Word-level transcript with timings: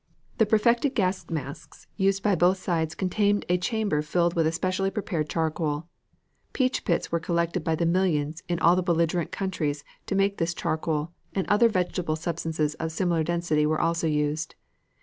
The 0.39 0.47
perfected 0.47 0.95
gas 0.95 1.29
masks 1.29 1.85
used 1.95 2.23
by 2.23 2.33
both 2.33 2.57
sides 2.57 2.95
contained 2.95 3.45
a 3.49 3.59
chamber 3.59 4.01
filled 4.01 4.33
with 4.35 4.47
a 4.47 4.51
specially 4.51 4.89
prepared 4.89 5.29
charcoal. 5.29 5.85
Peach 6.53 6.85
pits 6.85 7.11
were 7.11 7.19
collected 7.19 7.63
by 7.63 7.75
the 7.75 7.85
millions 7.85 8.41
in 8.49 8.57
all 8.61 8.75
the 8.75 8.81
belligerent 8.81 9.31
countries 9.31 9.83
to 10.07 10.15
make 10.15 10.37
this 10.39 10.55
charcoal, 10.55 11.11
and 11.35 11.45
other 11.49 11.69
vegetable 11.69 12.15
substances 12.15 12.73
of 12.79 12.91
similar 12.91 13.23
density 13.23 13.67
were 13.67 13.79
also 13.79 14.07
used. 14.07 14.55